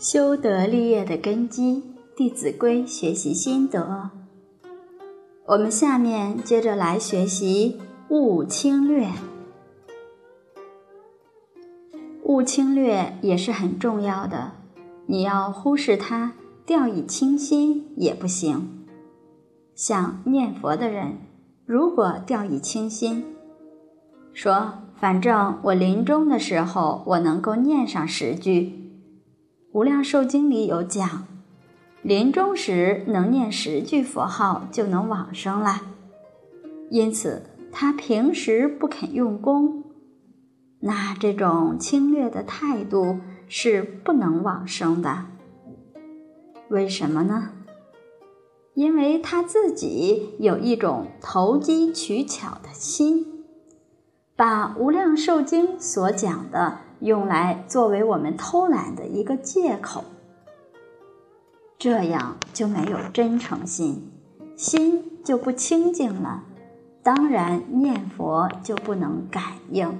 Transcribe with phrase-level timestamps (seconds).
[0.00, 1.76] 修德立业的根基，
[2.16, 4.08] 《弟子规》学习心得。
[5.44, 7.78] 我们下面接着来学习
[8.08, 9.08] “勿轻略”。
[12.24, 14.52] 勿轻略也是很重要的，
[15.04, 16.32] 你要忽视它，
[16.64, 18.86] 掉以轻心也不行。
[19.74, 21.18] 像念佛的人，
[21.66, 23.22] 如果掉以轻心，
[24.32, 28.62] 说反正我临终的时候，我能够念上十句。
[29.72, 31.28] 《无量寿经》里有讲，
[32.02, 35.82] 临终时能念十句佛号就能往生了。
[36.90, 39.84] 因此，他平时不肯用功，
[40.80, 45.26] 那这种轻略的态度是不能往生的。
[46.68, 47.52] 为什么呢？
[48.74, 53.44] 因为他自己有一种投机取巧的心，
[54.34, 56.78] 把《无量寿经》所讲的。
[57.00, 60.04] 用来作为我们偷懒的一个借口，
[61.78, 64.10] 这样就没有真诚心，
[64.54, 66.44] 心就不清净了，
[67.02, 69.98] 当然念佛就不能感应。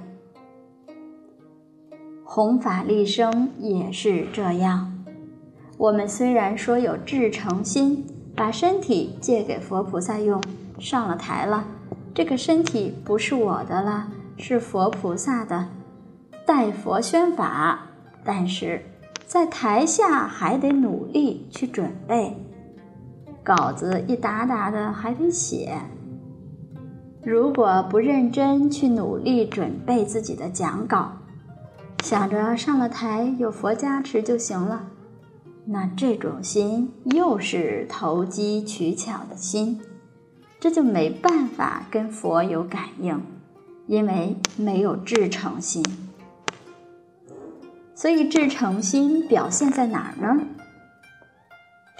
[2.23, 5.03] 弘法利生也是这样，
[5.77, 8.05] 我们虽然说有至诚心，
[8.35, 10.39] 把身体借给佛菩萨用，
[10.77, 11.65] 上了台了，
[12.13, 15.67] 这个身体不是我的了，是佛菩萨的。
[16.53, 17.79] 拜佛宣法，
[18.25, 18.83] 但是
[19.25, 22.35] 在台下还得努力去准备，
[23.41, 25.73] 稿子一沓沓的还得写。
[27.23, 31.13] 如果不认真去努力准备自己的讲稿，
[32.03, 34.89] 想着上了台有佛加持就行了，
[35.63, 39.79] 那这种心又是投机取巧的心，
[40.59, 43.21] 这就没办法跟佛有感应，
[43.87, 45.81] 因为没有至诚心。
[48.01, 50.41] 所以，至诚心表现在哪儿呢？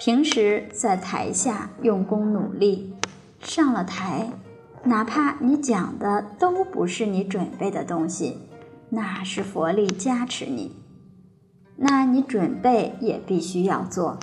[0.00, 2.92] 平时在台下用功努力，
[3.40, 4.32] 上了台，
[4.82, 8.48] 哪怕你讲的都不是你准备的东西，
[8.88, 10.74] 那是佛力加持你，
[11.76, 14.18] 那你准备也必须要做。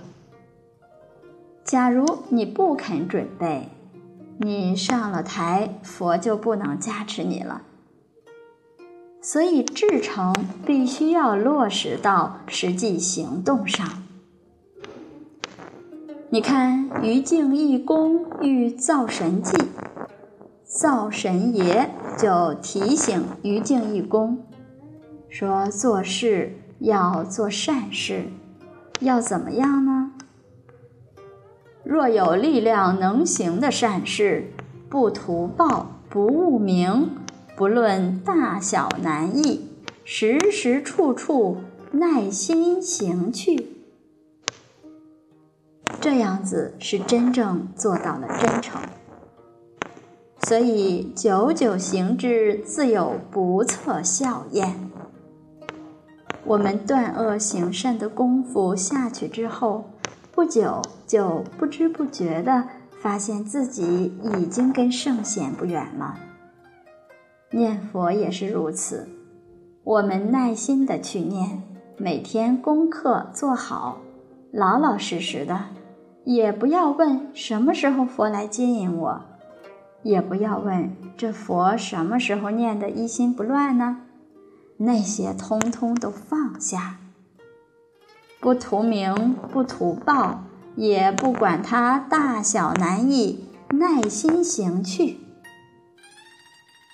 [1.64, 3.70] 假如你不肯准备，
[4.38, 7.62] 你上了台，佛就不能加持你了。
[9.32, 10.34] 所以，至诚
[10.66, 13.88] 必须要落实到实际行动上。
[16.32, 19.56] 你看，于敬义公欲造神迹，
[20.64, 24.40] 造神爷就提醒于敬义公
[25.30, 28.32] 说：做事要做善事，
[29.00, 30.12] 要怎么样呢？
[31.84, 34.52] 若有力量能行的善事，
[34.90, 37.12] 不图报，不务名。
[37.60, 39.68] 不论大小难易，
[40.06, 41.58] 时时处处
[41.92, 43.68] 耐心行去，
[46.00, 48.82] 这样子是真正做到了真诚。
[50.44, 54.90] 所以久久行之，自有不测效验。
[56.46, 59.90] 我们断恶行善的功夫下去之后，
[60.32, 62.70] 不久就不知不觉的
[63.02, 66.18] 发现自己已经跟圣贤不远了。
[67.52, 69.10] 念佛也是如此，
[69.84, 71.64] 我们耐心的去念，
[71.98, 73.98] 每天功课做好，
[74.52, 75.60] 老老实实的，
[76.26, 79.22] 也不要问什么时候佛来接引我，
[80.04, 84.02] 也不要问这佛什么时候念的一心不乱呢？
[84.78, 86.98] 那些通通都放下，
[88.40, 90.44] 不图名，不图报，
[90.76, 95.18] 也不管它大小难易，耐心行去。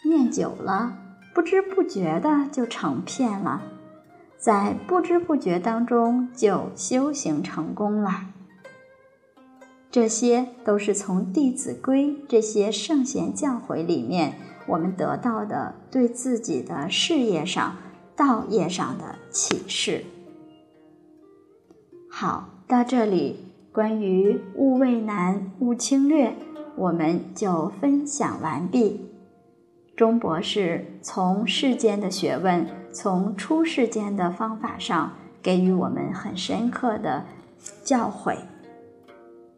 [0.05, 0.97] 念久了，
[1.33, 3.63] 不知不觉的就成片了，
[4.37, 8.27] 在不知不觉当中就修行成功了。
[9.89, 14.35] 这些都是从《弟子规》这些圣贤教诲里面
[14.67, 17.77] 我们得到的对自己的事业上、
[18.15, 20.03] 道业上的启示。
[22.09, 23.39] 好，到这里，
[23.71, 26.35] 关于“勿畏难，勿轻略”，
[26.75, 29.14] 我们就分享完毕。
[29.95, 37.23] 钟博士从世间的学问，从出世间的方法上给予我们很深刻的
[37.83, 38.35] 教诲，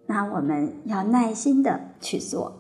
[0.05, 2.53] 那我们要耐心的去做。